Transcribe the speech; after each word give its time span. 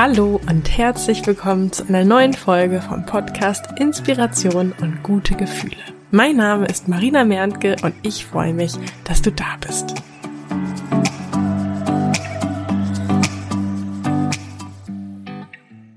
Hallo 0.00 0.40
und 0.48 0.78
herzlich 0.78 1.26
willkommen 1.26 1.72
zu 1.72 1.82
einer 1.88 2.04
neuen 2.04 2.32
Folge 2.32 2.80
vom 2.80 3.04
Podcast 3.04 3.66
Inspiration 3.80 4.72
und 4.80 5.02
gute 5.02 5.34
Gefühle. 5.34 5.74
Mein 6.12 6.36
Name 6.36 6.66
ist 6.66 6.86
Marina 6.86 7.24
Merntke 7.24 7.74
und 7.82 7.96
ich 8.02 8.24
freue 8.24 8.54
mich, 8.54 8.74
dass 9.02 9.22
du 9.22 9.32
da 9.32 9.56
bist. 9.60 9.96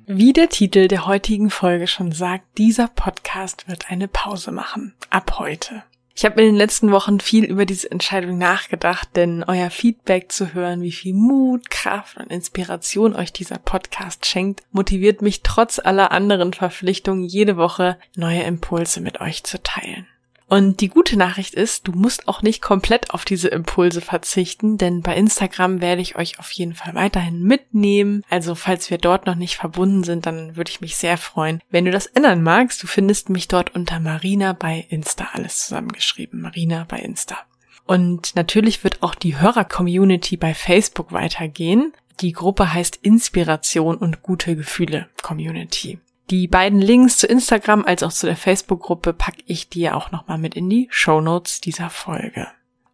Wie 0.08 0.34
der 0.34 0.50
Titel 0.50 0.88
der 0.88 1.06
heutigen 1.06 1.52
Folge 1.52 1.86
schon 1.86 2.12
sagt, 2.12 2.58
dieser 2.58 2.88
Podcast 2.88 3.68
wird 3.68 3.92
eine 3.92 4.08
Pause 4.08 4.52
machen. 4.52 4.96
Ab 5.12 5.38
heute. 5.38 5.84
Ich 6.22 6.26
habe 6.26 6.40
in 6.42 6.50
den 6.50 6.56
letzten 6.56 6.92
Wochen 6.92 7.20
viel 7.20 7.46
über 7.46 7.66
diese 7.66 7.90
Entscheidung 7.90 8.38
nachgedacht, 8.38 9.10
denn 9.16 9.44
euer 9.44 9.72
Feedback 9.72 10.32
zu 10.32 10.54
hören, 10.54 10.84
wie 10.84 10.92
viel 10.92 11.16
Mut, 11.16 11.72
Kraft 11.72 12.18
und 12.18 12.28
Inspiration 12.28 13.16
euch 13.16 13.34
dieser 13.34 13.58
Podcast 13.58 14.28
schenkt, 14.28 14.62
motiviert 14.72 15.24
mich 15.24 15.42
trotz 15.42 15.80
aller 15.80 16.12
anderen 16.12 16.54
Verpflichtungen 16.54 17.24
jede 17.24 17.58
Woche 17.58 17.98
neue 18.16 18.44
Impulse 18.44 19.02
mit 19.02 19.20
euch 19.20 19.44
zu 19.44 19.64
teilen. 19.64 20.06
Und 20.52 20.82
die 20.82 20.90
gute 20.90 21.16
Nachricht 21.16 21.54
ist, 21.54 21.88
du 21.88 21.94
musst 21.94 22.28
auch 22.28 22.42
nicht 22.42 22.62
komplett 22.62 23.12
auf 23.12 23.24
diese 23.24 23.48
Impulse 23.48 24.02
verzichten, 24.02 24.78
denn 24.78 25.02
bei 25.02 25.16
Instagram 25.16 25.80
werde 25.80 26.02
ich 26.02 26.18
euch 26.18 26.40
auf 26.40 26.52
jeden 26.52 26.74
Fall 26.74 26.94
weiterhin 26.94 27.42
mitnehmen. 27.42 28.26
Also 28.30 28.54
falls 28.54 28.90
wir 28.90 28.98
dort 28.98 29.28
noch 29.28 29.36
nicht 29.36 29.56
verbunden 29.56 30.04
sind, 30.04 30.26
dann 30.26 30.58
würde 30.58 30.70
ich 30.70 30.82
mich 30.82 30.98
sehr 30.98 31.18
freuen, 31.18 31.62
wenn 31.70 31.86
du 31.86 31.92
das 31.92 32.06
ändern 32.06 32.44
magst. 32.44 32.84
Du 32.84 32.88
findest 32.88 33.30
mich 33.30 33.48
dort 33.48 33.74
unter 33.76 34.02
Marina 34.02 34.52
bei 34.52 34.86
Insta, 34.90 35.30
alles 35.32 35.68
zusammengeschrieben. 35.68 36.42
Marina 36.42 36.86
bei 36.86 37.00
Insta. 37.00 37.38
Und 37.86 38.36
natürlich 38.36 38.84
wird 38.84 39.04
auch 39.04 39.16
die 39.16 39.40
Hörer-Community 39.40 40.36
bei 40.36 40.54
Facebook 40.54 41.14
weitergehen. 41.14 41.94
Die 42.20 42.34
Gruppe 42.34 42.74
heißt 42.74 42.98
Inspiration 42.98 43.96
und 43.96 44.22
gute 44.22 44.58
Gefühle 44.58 45.08
Community. 45.22 46.00
Die 46.32 46.48
beiden 46.48 46.80
Links 46.80 47.18
zu 47.18 47.28
Instagram 47.28 47.84
als 47.84 48.04
auch 48.04 48.12
zu 48.14 48.26
der 48.26 48.38
Facebook-Gruppe 48.38 49.12
packe 49.12 49.44
ich 49.48 49.68
dir 49.68 49.98
auch 49.98 50.12
nochmal 50.12 50.38
mit 50.38 50.56
in 50.56 50.70
die 50.70 50.88
Show 50.90 51.20
Notes 51.20 51.60
dieser 51.60 51.90
Folge. 51.90 52.48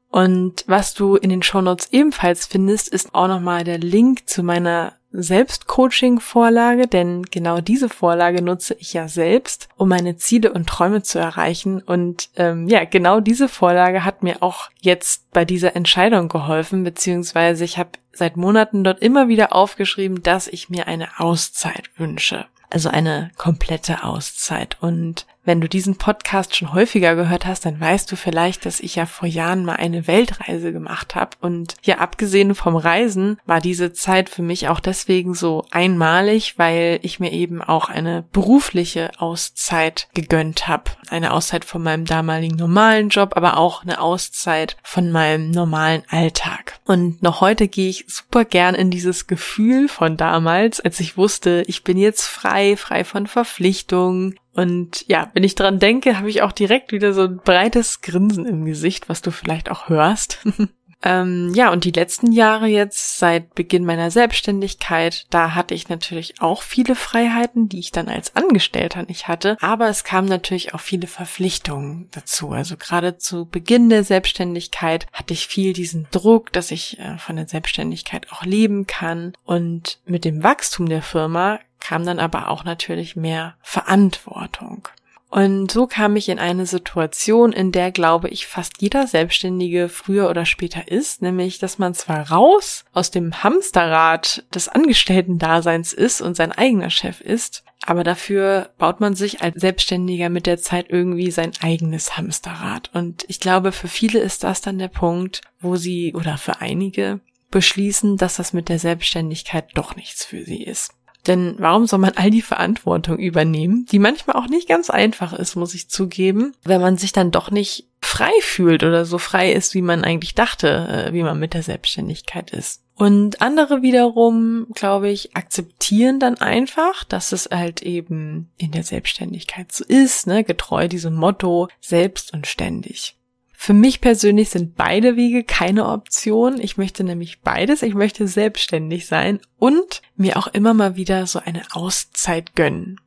Und 0.09 0.63
was 0.65 0.95
du 0.95 1.15
in 1.15 1.29
den 1.29 1.43
Show 1.43 1.61
Notes 1.61 1.89
ebenfalls 1.91 2.47
findest, 2.47 2.89
ist 2.89 3.13
auch 3.13 3.27
nochmal 3.27 3.63
der 3.63 3.77
Link 3.77 4.27
zu 4.27 4.41
meiner 4.41 4.93
Selbstcoaching-Vorlage, 5.11 6.87
denn 6.87 7.23
genau 7.29 7.61
diese 7.61 7.89
Vorlage 7.89 8.41
nutze 8.41 8.73
ich 8.79 8.93
ja 8.93 9.07
selbst, 9.07 9.69
um 9.75 9.89
meine 9.89 10.17
Ziele 10.17 10.51
und 10.51 10.67
Träume 10.67 11.03
zu 11.03 11.19
erreichen. 11.19 11.83
Und 11.83 12.29
ähm, 12.37 12.67
ja, 12.67 12.85
genau 12.85 13.19
diese 13.19 13.49
Vorlage 13.49 14.03
hat 14.03 14.23
mir 14.23 14.41
auch 14.41 14.71
jetzt 14.81 15.31
bei 15.31 15.45
dieser 15.45 15.75
Entscheidung 15.75 16.27
geholfen, 16.27 16.83
beziehungsweise 16.83 17.65
ich 17.65 17.77
habe 17.77 17.91
seit 18.13 18.35
Monaten 18.35 18.83
dort 18.83 18.99
immer 18.99 19.27
wieder 19.27 19.53
aufgeschrieben, 19.53 20.23
dass 20.23 20.47
ich 20.47 20.69
mir 20.69 20.87
eine 20.87 21.19
Auszeit 21.19 21.91
wünsche 21.97 22.47
also 22.69 22.89
eine 22.89 23.31
komplette 23.37 24.03
Auszeit. 24.03 24.77
Und 24.81 25.25
wenn 25.47 25.61
du 25.61 25.69
diesen 25.69 25.95
Podcast 25.97 26.55
schon 26.55 26.73
häufiger 26.73 27.15
gehört 27.15 27.45
hast, 27.45 27.65
dann 27.65 27.79
weißt 27.79 28.11
du 28.11 28.17
vielleicht, 28.17 28.65
dass 28.65 28.81
ich 28.81 28.95
ja 28.95 29.05
vor 29.05 29.29
Jahren 29.29 29.63
mal 29.63 29.77
eine 29.77 30.05
Weltreise 30.05 30.73
gemacht 30.73 31.15
habe. 31.15 31.37
Und 31.39 31.75
ja, 31.83 31.99
abgesehen 31.99 32.53
vom 32.53 32.75
Reisen 32.75 33.39
war 33.45 33.61
diese 33.61 33.93
Zeit 33.93 34.27
für 34.29 34.41
mich 34.41 34.67
auch 34.67 34.81
deswegen 34.81 35.33
so 35.33 35.65
einmalig, 35.71 36.55
weil 36.57 36.99
ich 37.01 37.21
mir 37.21 37.31
eben 37.31 37.61
auch 37.61 37.87
eine 37.87 38.25
berufliche 38.33 39.11
Auszeit 39.19 40.09
gegönnt 40.13 40.67
habe. 40.67 40.91
Eine 41.09 41.31
Auszeit 41.31 41.63
von 41.63 41.81
meinem 41.81 42.03
damaligen 42.03 42.57
normalen 42.57 43.07
Job, 43.07 43.37
aber 43.37 43.55
auch 43.55 43.83
eine 43.83 44.01
Auszeit 44.01 44.75
von 44.83 45.11
meinem 45.11 45.51
normalen 45.51 46.03
Alltag. 46.09 46.77
Und 46.83 47.23
noch 47.23 47.39
heute 47.39 47.69
gehe 47.69 47.89
ich 47.89 48.03
super 48.09 48.43
gern 48.43 48.75
in 48.75 48.91
dieses 48.91 49.27
Gefühl 49.27 49.87
von 49.87 50.17
damals, 50.17 50.81
als 50.81 50.99
ich 50.99 51.15
wusste, 51.15 51.63
ich 51.67 51.85
bin 51.85 51.97
jetzt 51.97 52.27
frei, 52.27 52.75
frei 52.75 53.05
von 53.05 53.27
Verpflichtungen, 53.27 54.35
und 54.57 55.05
ja, 55.07 55.29
wenn 55.35 55.43
ich 55.43 55.53
dran 55.53 55.77
denke, 55.77 56.17
habe 56.17 56.31
ich 56.31 56.41
auch 56.41 56.51
direkt 56.51 56.91
wieder 56.91 57.13
so 57.13 57.25
ein 57.25 57.37
breites 57.37 58.01
Grinsen 58.01 58.47
im 58.47 58.65
Gesicht, 58.65 59.07
was 59.07 59.21
du 59.21 59.29
vielleicht 59.29 59.69
auch 59.69 59.87
hörst. 59.87 60.39
ähm, 61.03 61.53
ja, 61.53 61.71
und 61.71 61.83
die 61.83 61.91
letzten 61.91 62.31
Jahre 62.31 62.65
jetzt, 62.65 63.19
seit 63.19 63.53
Beginn 63.53 63.85
meiner 63.85 64.09
Selbstständigkeit, 64.09 65.27
da 65.29 65.53
hatte 65.53 65.75
ich 65.75 65.89
natürlich 65.89 66.41
auch 66.41 66.63
viele 66.63 66.95
Freiheiten, 66.95 67.69
die 67.69 67.77
ich 67.77 67.91
dann 67.91 68.09
als 68.09 68.35
Angestellter 68.35 69.03
nicht 69.03 69.27
hatte. 69.27 69.57
Aber 69.61 69.89
es 69.89 70.03
kamen 70.03 70.27
natürlich 70.27 70.73
auch 70.73 70.81
viele 70.81 71.05
Verpflichtungen 71.05 72.07
dazu. 72.09 72.49
Also 72.49 72.77
gerade 72.77 73.19
zu 73.19 73.45
Beginn 73.45 73.89
der 73.89 74.03
Selbstständigkeit 74.03 75.05
hatte 75.13 75.35
ich 75.35 75.45
viel 75.45 75.73
diesen 75.73 76.07
Druck, 76.09 76.51
dass 76.51 76.71
ich 76.71 76.97
äh, 76.97 77.19
von 77.19 77.35
der 77.35 77.47
Selbstständigkeit 77.47 78.31
auch 78.31 78.43
leben 78.43 78.87
kann. 78.87 79.33
Und 79.45 79.99
mit 80.07 80.25
dem 80.25 80.41
Wachstum 80.41 80.89
der 80.89 81.03
Firma 81.03 81.59
kam 81.79 82.05
dann 82.05 82.19
aber 82.19 82.49
auch 82.49 82.63
natürlich 82.63 83.15
mehr 83.15 83.55
Verantwortung. 83.61 84.87
Und 85.29 85.71
so 85.71 85.87
kam 85.87 86.15
ich 86.15 86.29
in 86.29 86.39
eine 86.39 86.65
Situation, 86.65 87.51
in 87.51 87.73
der, 87.73 87.91
glaube 87.91 88.29
ich, 88.29 88.47
fast 88.47 88.81
jeder 88.81 89.07
Selbstständige 89.07 89.89
früher 89.89 90.29
oder 90.29 90.45
später 90.45 90.87
ist, 90.89 91.21
nämlich, 91.21 91.59
dass 91.59 91.79
man 91.79 91.93
zwar 91.93 92.31
raus 92.31 92.85
aus 92.93 93.11
dem 93.11 93.43
Hamsterrad 93.43 94.45
des 94.55 94.69
Angestellten-Daseins 94.69 95.91
ist 95.91 96.21
und 96.21 96.37
sein 96.37 96.53
eigener 96.53 96.89
Chef 96.89 97.19
ist, 97.19 97.65
aber 97.85 98.05
dafür 98.05 98.69
baut 98.77 99.01
man 99.01 99.15
sich 99.15 99.41
als 99.41 99.59
Selbstständiger 99.59 100.29
mit 100.29 100.45
der 100.45 100.59
Zeit 100.59 100.87
irgendwie 100.89 101.31
sein 101.31 101.51
eigenes 101.61 102.17
Hamsterrad. 102.17 102.89
Und 102.93 103.25
ich 103.27 103.41
glaube, 103.41 103.73
für 103.73 103.89
viele 103.89 104.19
ist 104.19 104.43
das 104.43 104.61
dann 104.61 104.79
der 104.79 104.87
Punkt, 104.87 105.41
wo 105.59 105.75
sie 105.75 106.13
oder 106.15 106.37
für 106.37 106.61
einige 106.61 107.19
beschließen, 107.51 108.17
dass 108.17 108.37
das 108.37 108.53
mit 108.53 108.69
der 108.69 108.79
Selbstständigkeit 108.79 109.69
doch 109.73 109.95
nichts 109.95 110.23
für 110.25 110.43
sie 110.43 110.63
ist. 110.63 110.93
Denn 111.25 111.55
warum 111.57 111.87
soll 111.87 111.99
man 111.99 112.13
all 112.15 112.29
die 112.29 112.41
Verantwortung 112.41 113.17
übernehmen, 113.17 113.85
die 113.91 113.99
manchmal 113.99 114.37
auch 114.37 114.47
nicht 114.47 114.67
ganz 114.67 114.89
einfach 114.89 115.33
ist, 115.33 115.55
muss 115.55 115.73
ich 115.73 115.89
zugeben, 115.89 116.53
wenn 116.63 116.79
man 116.79 116.97
sich 116.97 117.11
dann 117.11 117.31
doch 117.31 117.51
nicht 117.51 117.87
frei 118.01 118.31
fühlt 118.41 118.83
oder 118.83 119.05
so 119.05 119.17
frei 119.17 119.51
ist, 119.51 119.73
wie 119.73 119.81
man 119.81 120.03
eigentlich 120.03 120.35
dachte, 120.35 121.07
äh, 121.09 121.13
wie 121.13 121.23
man 121.23 121.39
mit 121.39 121.53
der 121.53 121.63
Selbstständigkeit 121.63 122.51
ist. 122.51 122.83
Und 122.95 123.41
andere 123.41 123.83
wiederum, 123.83 124.67
glaube 124.73 125.09
ich, 125.09 125.35
akzeptieren 125.35 126.19
dann 126.19 126.39
einfach, 126.39 127.03
dass 127.03 127.31
es 127.31 127.47
halt 127.51 127.83
eben 127.83 128.49
in 128.57 128.71
der 128.71 128.83
Selbstständigkeit 128.83 129.71
so 129.71 129.83
ist, 129.85 130.25
ne, 130.25 130.43
getreu 130.43 130.87
diesem 130.87 131.13
Motto 131.13 131.67
selbst 131.79 132.33
und 132.33 132.47
ständig. 132.47 133.15
Für 133.59 133.73
mich 133.73 134.01
persönlich 134.01 134.51
sind 134.51 134.75
beide 134.75 135.15
Wege 135.15 135.43
keine 135.43 135.87
Option. 135.87 136.61
Ich 136.61 136.77
möchte 136.77 137.03
nämlich 137.03 137.41
beides. 137.41 137.81
Ich 137.81 137.95
möchte 137.95 138.27
selbstständig 138.27 139.07
sein 139.07 139.39
und 139.57 140.03
mir 140.15 140.37
auch 140.37 140.45
immer 140.45 140.75
mal 140.75 140.95
wieder 140.95 141.25
so 141.25 141.39
eine 141.39 141.63
Auszeit 141.73 142.55
gönnen. 142.55 143.01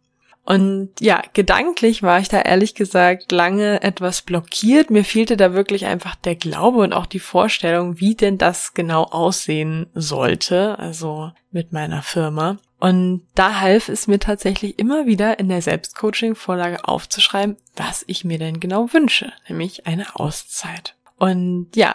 Und 0.45 0.91
ja, 0.99 1.23
gedanklich 1.35 2.03
war 2.03 2.19
ich 2.19 2.29
da 2.29 2.43
ehrlich 2.43 2.75
gesagt 2.75 3.31
lange 3.31 3.83
etwas 3.85 4.23
blockiert. 4.23 4.91
Mir 4.91 5.05
fehlte 5.05 5.37
da 5.37 5.55
wirklich 5.55 5.87
einfach 5.87 6.17
der 6.17 6.35
Glaube 6.35 6.81
und 6.81 6.93
auch 6.93 7.07
die 7.07 7.21
Vorstellung, 7.21 8.01
wie 8.01 8.17
denn 8.17 8.37
das 8.37 8.75
genau 8.75 9.05
aussehen 9.05 9.87
sollte, 9.95 10.79
also 10.81 11.31
mit 11.53 11.73
meiner 11.73 12.03
Firma. 12.03 12.59
Und 12.81 13.27
da 13.35 13.61
half 13.61 13.91
es 13.91 14.07
mir 14.07 14.19
tatsächlich 14.19 14.79
immer 14.79 15.07
wieder 15.07 15.39
in 15.39 15.51
der 15.51 15.61
Selbstcoaching-Vorlage 15.61 16.89
aufzuschreiben, 16.89 17.57
was 17.77 18.05
ich 18.07 18.25
mir 18.25 18.39
denn 18.39 18.59
genau 18.59 18.93
wünsche, 18.95 19.33
nämlich 19.49 19.87
eine 19.87 20.17
Auszeit. 20.17 20.97
Und 21.19 21.69
ja, 21.75 21.95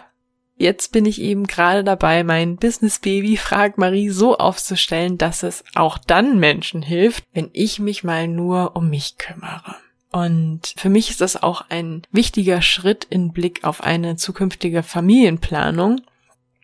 jetzt 0.56 0.92
bin 0.92 1.04
ich 1.04 1.20
eben 1.20 1.48
gerade 1.48 1.82
dabei, 1.82 2.22
mein 2.22 2.56
Business 2.56 3.00
Baby 3.00 3.36
Frag 3.36 3.78
Marie 3.78 4.10
so 4.10 4.38
aufzustellen, 4.38 5.18
dass 5.18 5.42
es 5.42 5.64
auch 5.74 5.98
dann 5.98 6.38
Menschen 6.38 6.82
hilft, 6.82 7.24
wenn 7.32 7.50
ich 7.52 7.80
mich 7.80 8.04
mal 8.04 8.28
nur 8.28 8.76
um 8.76 8.88
mich 8.88 9.18
kümmere. 9.18 9.74
Und 10.12 10.72
für 10.76 10.88
mich 10.88 11.10
ist 11.10 11.20
das 11.20 11.42
auch 11.42 11.64
ein 11.68 12.02
wichtiger 12.12 12.62
Schritt 12.62 13.04
in 13.10 13.32
Blick 13.32 13.64
auf 13.64 13.82
eine 13.82 14.14
zukünftige 14.16 14.84
Familienplanung. 14.84 16.00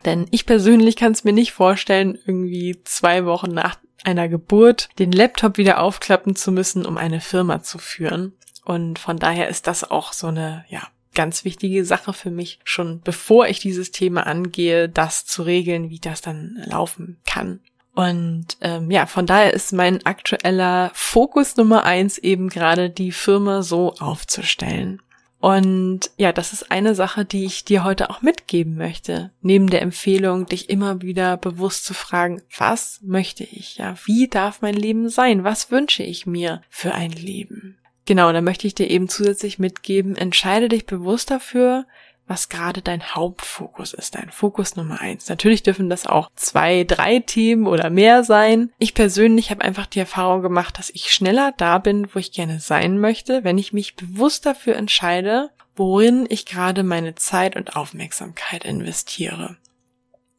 Denn 0.05 0.27
ich 0.31 0.47
persönlich 0.47 0.97
kann 0.97 1.13
es 1.13 1.25
mir 1.25 1.33
nicht 1.33 1.53
vorstellen, 1.53 2.19
irgendwie 2.25 2.79
zwei 2.85 3.25
Wochen 3.25 3.51
nach 3.51 3.77
einer 4.05 4.29
Geburt 4.29 4.89
den 4.99 5.13
Laptop 5.13 5.59
wieder 5.59 5.81
aufklappen 5.81 6.37
zu 6.37 6.53
müssen, 6.53 6.87
um 6.87 6.97
eine 6.97 7.21
Firma 7.21 7.63
zu 7.63 7.79
führen. 7.79 8.33
Und 8.65 8.99
von 8.99 9.19
daher 9.19 9.49
ist 9.49 9.67
das 9.67 9.91
auch 9.91 10.13
so 10.13 10.29
eine, 10.29 10.65
ja, 10.69 10.83
ganz 11.15 11.45
wichtige 11.45 11.85
Sache 11.85 12.13
für 12.13 12.31
mich, 12.31 12.59
schon 12.65 13.01
bevor 13.03 13.47
ich 13.47 13.59
dieses 13.59 13.91
Thema 13.91 14.27
angehe, 14.27 14.89
das 14.89 15.27
zu 15.27 15.43
regeln, 15.43 15.91
wie 15.91 15.99
das 15.99 16.23
dann 16.23 16.63
laufen 16.67 17.19
kann. 17.27 17.61
Und 17.95 18.57
ähm, 18.63 18.91
ja, 18.91 19.05
von 19.07 19.27
daher 19.27 19.53
ist 19.53 19.73
mein 19.73 20.05
aktueller 20.07 20.91
Fokus 20.95 21.57
Nummer 21.57 21.85
eins 21.85 22.17
eben 22.17 22.49
gerade 22.49 22.89
die 22.89 23.13
Firma 23.13 23.63
so 23.63 23.95
aufzustellen. 23.99 25.03
Und 25.43 26.13
ja, 26.19 26.33
das 26.33 26.53
ist 26.53 26.71
eine 26.71 26.95
Sache, 26.95 27.25
die 27.25 27.45
ich 27.45 27.65
dir 27.65 27.83
heute 27.83 28.11
auch 28.11 28.23
mitgeben 28.23 28.77
möchte. 28.77 29.33
Neben 29.41 29.69
der 29.69 29.83
Empfehlung, 29.83 30.47
dich 30.47 30.71
immer 30.71 31.03
wieder 31.03 31.37
bewusst 31.37 31.85
zu 31.85 31.95
fragen, 31.95 32.43
was 32.57 33.01
möchte 33.03 33.43
ich? 33.43 33.77
Ja, 33.79 33.97
wie 34.05 34.29
darf 34.29 34.63
mein 34.63 34.77
Leben 34.77 35.09
sein? 35.09 35.43
Was 35.43 35.73
wünsche 35.73 36.05
ich 36.05 36.27
mir 36.27 36.63
für 36.71 36.95
ein 36.95 37.11
Leben? 37.11 37.77
Genau, 38.05 38.33
da 38.33 38.41
möchte 38.41 38.69
ich 38.69 38.77
dir 38.77 38.89
eben 38.89 39.09
zusätzlich 39.09 39.59
mitgeben, 39.59 40.15
entscheide 40.15 40.69
dich 40.69 40.87
bewusst 40.87 41.33
dafür, 41.33 41.87
was 42.33 42.49
gerade 42.49 42.81
dein 42.81 43.15
Hauptfokus 43.15 43.93
ist, 43.93 44.15
dein 44.15 44.31
Fokus 44.31 44.75
Nummer 44.75 45.03
eins. 45.03 45.29
Natürlich 45.29 45.63
dürfen 45.63 45.91
das 45.91 46.07
auch 46.07 46.31
zwei, 46.35 46.83
drei 46.85 47.19
Themen 47.19 47.67
oder 47.67 47.91
mehr 47.91 48.25
sein. 48.25 48.73
Ich 48.79 48.95
persönlich 48.95 49.51
habe 49.51 49.61
einfach 49.61 49.85
die 49.85 49.99
Erfahrung 49.99 50.41
gemacht, 50.41 50.79
dass 50.79 50.89
ich 50.89 51.13
schneller 51.13 51.53
da 51.59 51.77
bin, 51.77 52.09
wo 52.15 52.19
ich 52.19 52.33
gerne 52.33 52.59
sein 52.59 52.99
möchte, 52.99 53.45
wenn 53.45 53.59
ich 53.59 53.75
mich 53.75 53.97
bewusst 53.97 54.47
dafür 54.47 54.77
entscheide, 54.77 55.51
worin 55.77 56.25
ich 56.31 56.47
gerade 56.47 56.85
meine 56.85 57.15
Zeit 57.17 57.55
und 57.55 57.77
Aufmerksamkeit 57.77 58.65
investiere. 58.65 59.59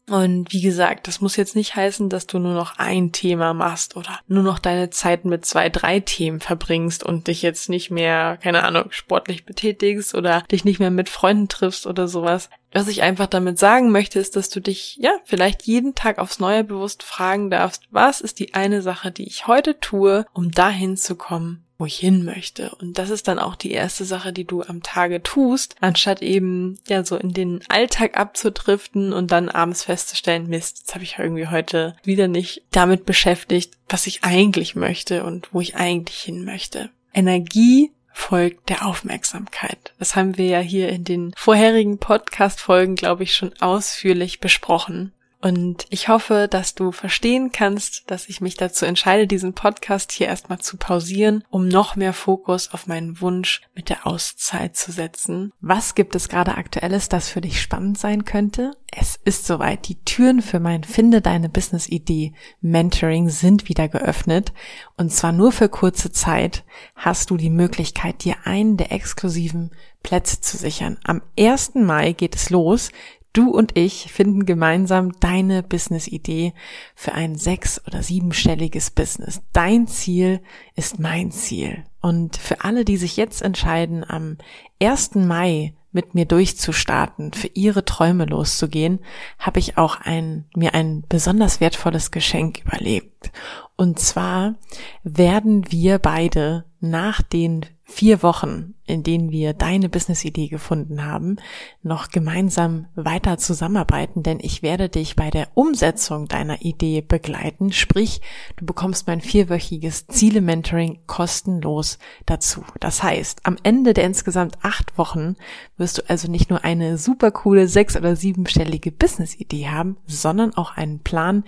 Und 0.09 0.51
wie 0.51 0.61
gesagt, 0.61 1.07
das 1.07 1.21
muss 1.21 1.37
jetzt 1.37 1.55
nicht 1.55 1.77
heißen, 1.77 2.09
dass 2.09 2.27
du 2.27 2.37
nur 2.37 2.53
noch 2.53 2.77
ein 2.77 3.13
Thema 3.13 3.53
machst 3.53 3.95
oder 3.95 4.19
nur 4.27 4.43
noch 4.43 4.59
deine 4.59 4.89
Zeit 4.89 5.23
mit 5.23 5.45
zwei, 5.45 5.69
drei 5.69 6.01
Themen 6.01 6.41
verbringst 6.41 7.03
und 7.03 7.27
dich 7.27 7.41
jetzt 7.41 7.69
nicht 7.69 7.89
mehr, 7.89 8.37
keine 8.41 8.63
Ahnung, 8.63 8.87
sportlich 8.89 9.45
betätigst 9.45 10.13
oder 10.13 10.41
dich 10.51 10.65
nicht 10.65 10.79
mehr 10.79 10.91
mit 10.91 11.07
Freunden 11.07 11.47
triffst 11.47 11.87
oder 11.87 12.09
sowas. 12.09 12.49
Was 12.73 12.89
ich 12.89 13.01
einfach 13.01 13.27
damit 13.27 13.59
sagen 13.59 13.91
möchte, 13.91 14.19
ist, 14.19 14.35
dass 14.35 14.49
du 14.49 14.59
dich, 14.59 14.97
ja, 14.99 15.11
vielleicht 15.23 15.63
jeden 15.63 15.95
Tag 15.95 16.19
aufs 16.19 16.39
Neue 16.39 16.65
bewusst 16.65 17.03
fragen 17.03 17.49
darfst, 17.49 17.83
was 17.91 18.19
ist 18.19 18.39
die 18.39 18.55
eine 18.55 18.81
Sache, 18.81 19.11
die 19.11 19.27
ich 19.27 19.47
heute 19.47 19.79
tue, 19.79 20.25
um 20.33 20.51
dahin 20.51 20.97
zu 20.97 21.15
kommen, 21.15 21.63
wo 21.83 21.85
ich 21.85 21.97
hin 21.97 22.23
möchte. 22.23 22.73
Und 22.75 22.97
das 22.97 23.09
ist 23.09 23.27
dann 23.27 23.39
auch 23.39 23.57
die 23.57 23.73
erste 23.73 24.05
Sache, 24.05 24.31
die 24.31 24.45
du 24.45 24.61
am 24.61 24.83
Tage 24.83 25.21
tust, 25.21 25.75
anstatt 25.81 26.21
eben 26.21 26.79
ja 26.87 27.03
so 27.03 27.17
in 27.17 27.33
den 27.33 27.59
Alltag 27.67 28.17
abzudriften 28.17 29.11
und 29.11 29.33
dann 29.33 29.49
abends 29.49 29.83
festzustellen, 29.83 30.47
Mist, 30.47 30.77
jetzt 30.79 30.93
habe 30.95 31.03
ich 31.03 31.19
irgendwie 31.19 31.49
heute 31.49 31.97
wieder 32.05 32.29
nicht 32.29 32.63
damit 32.71 33.05
beschäftigt, 33.05 33.73
was 33.89 34.07
ich 34.07 34.23
eigentlich 34.23 34.75
möchte 34.75 35.25
und 35.25 35.49
wo 35.53 35.59
ich 35.59 35.75
eigentlich 35.75 36.21
hin 36.21 36.45
möchte. 36.45 36.89
Energie 37.13 37.91
folgt 38.13 38.69
der 38.69 38.87
Aufmerksamkeit. 38.87 39.93
Das 39.99 40.15
haben 40.15 40.37
wir 40.37 40.45
ja 40.45 40.59
hier 40.61 40.87
in 40.87 41.03
den 41.03 41.33
vorherigen 41.35 41.97
Podcast-Folgen, 41.97 42.95
glaube 42.95 43.23
ich, 43.23 43.35
schon 43.35 43.51
ausführlich 43.59 44.39
besprochen. 44.39 45.11
Und 45.43 45.87
ich 45.89 46.07
hoffe, 46.07 46.47
dass 46.49 46.73
du 46.73 46.93
verstehen 46.93 47.51
kannst, 47.51 48.09
dass 48.09 48.29
ich 48.29 48.39
mich 48.39 48.55
dazu 48.55 48.85
entscheide, 48.85 49.27
diesen 49.27 49.51
Podcast 49.51 50.13
hier 50.13 50.27
erstmal 50.27 50.59
zu 50.59 50.77
pausieren, 50.77 51.43
um 51.49 51.67
noch 51.67 51.97
mehr 51.97 52.13
Fokus 52.13 52.71
auf 52.71 52.87
meinen 52.87 53.19
Wunsch 53.19 53.61
mit 53.75 53.89
der 53.89 54.07
Auszeit 54.07 54.77
zu 54.77 54.93
setzen. 54.93 55.51
Was 55.59 55.95
gibt 55.95 56.15
es 56.15 56.29
gerade 56.29 56.55
aktuelles, 56.55 57.09
das 57.09 57.27
für 57.27 57.41
dich 57.41 57.61
spannend 57.61 57.97
sein 57.97 58.23
könnte? 58.23 58.71
Es 58.89 59.19
ist 59.25 59.45
soweit. 59.45 59.89
Die 59.89 60.01
Türen 60.05 60.41
für 60.41 60.61
mein 60.61 60.85
Finde 60.85 61.19
deine 61.19 61.49
Business 61.49 61.89
Idee 61.89 62.31
Mentoring 62.61 63.27
sind 63.27 63.67
wieder 63.67 63.89
geöffnet. 63.89 64.53
Und 64.95 65.11
zwar 65.11 65.33
nur 65.33 65.51
für 65.51 65.67
kurze 65.67 66.13
Zeit 66.13 66.63
hast 66.95 67.31
du 67.31 67.35
die 67.35 67.49
Möglichkeit, 67.49 68.23
dir 68.23 68.37
einen 68.45 68.77
der 68.77 68.93
exklusiven 68.93 69.71
Plätze 70.03 70.39
zu 70.39 70.55
sichern. 70.55 70.99
Am 71.03 71.21
1. 71.37 71.75
Mai 71.75 72.13
geht 72.13 72.35
es 72.35 72.49
los. 72.49 72.91
Du 73.33 73.49
und 73.49 73.75
ich 73.75 74.11
finden 74.11 74.45
gemeinsam 74.45 75.19
deine 75.19 75.63
Business-Idee 75.63 76.53
für 76.93 77.13
ein 77.13 77.35
sechs- 77.35 77.81
oder 77.87 78.03
siebenstelliges 78.03 78.91
Business. 78.91 79.41
Dein 79.53 79.87
Ziel 79.87 80.39
ist 80.75 80.99
mein 80.99 81.31
Ziel. 81.31 81.83
Und 81.99 82.37
für 82.37 82.63
alle, 82.63 82.85
die 82.85 82.97
sich 82.97 83.17
jetzt 83.17 83.41
entscheiden, 83.41 84.07
am 84.07 84.37
1. 84.79 85.15
Mai 85.15 85.73
mit 85.91 86.13
mir 86.13 86.25
durchzustarten, 86.25 87.33
für 87.33 87.47
ihre 87.47 87.85
Träume 87.85 88.25
loszugehen, 88.25 88.99
habe 89.39 89.59
ich 89.59 89.77
auch 89.77 89.99
ein, 89.99 90.45
mir 90.55 90.75
ein 90.75 91.03
besonders 91.09 91.59
wertvolles 91.59 92.11
Geschenk 92.11 92.61
überlebt. 92.65 93.31
Und 93.75 93.99
zwar 93.99 94.55
werden 95.03 95.71
wir 95.71 95.97
beide 95.97 96.65
nach 96.79 97.23
den 97.23 97.65
vier 97.83 98.21
Wochen, 98.21 98.75
in 98.85 99.03
denen 99.03 99.31
wir 99.31 99.53
deine 99.53 99.89
Business-Idee 99.89 100.47
gefunden 100.47 101.05
haben, 101.05 101.37
noch 101.81 102.09
gemeinsam 102.09 102.87
weiter 102.95 103.37
zusammenarbeiten, 103.37 104.23
denn 104.23 104.39
ich 104.41 104.61
werde 104.61 104.89
dich 104.89 105.15
bei 105.15 105.29
der 105.29 105.49
Umsetzung 105.55 106.27
deiner 106.27 106.61
Idee 106.61 107.01
begleiten. 107.01 107.71
Sprich, 107.71 108.21
du 108.57 108.65
bekommst 108.65 109.07
mein 109.07 109.21
vierwöchiges 109.21 110.07
Ziele-Mentoring 110.07 110.99
kostenlos 111.07 111.97
dazu. 112.25 112.63
Das 112.79 113.03
heißt, 113.03 113.45
am 113.45 113.55
Ende 113.63 113.93
der 113.93 114.05
insgesamt 114.05 114.57
acht 114.61 114.97
Wochen 114.97 115.35
wirst 115.77 115.99
du 115.99 116.09
also 116.09 116.29
nicht 116.29 116.49
nur 116.49 116.63
eine 116.63 116.97
super 116.97 117.31
coole 117.31 117.67
sechs- 117.67 117.95
oder 117.95 118.15
siebenstellige 118.15 118.91
Business-Idee 118.91 119.67
haben, 119.67 119.97
sondern 120.07 120.53
auch 120.55 120.75
einen 120.75 120.99
Plan, 120.99 121.43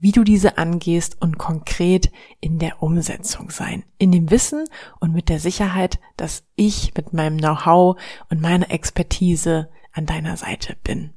wie 0.00 0.12
du 0.12 0.24
diese 0.24 0.56
angehst 0.56 1.18
und 1.20 1.38
konkret 1.38 2.10
in 2.40 2.58
der 2.58 2.82
Umsetzung 2.82 3.50
sein. 3.50 3.84
In 3.98 4.10
dem 4.10 4.30
Wissen 4.30 4.64
und 4.98 5.12
mit 5.12 5.28
der 5.28 5.38
Sicherheit, 5.38 6.00
dass 6.16 6.44
ich 6.56 6.79
mit 6.96 7.12
meinem 7.12 7.38
Know-how 7.38 8.00
und 8.28 8.40
meiner 8.40 8.70
Expertise 8.70 9.68
an 9.92 10.06
deiner 10.06 10.36
Seite 10.36 10.76
bin. 10.82 11.12